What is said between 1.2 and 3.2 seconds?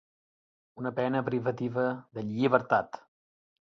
privativa de llibertat.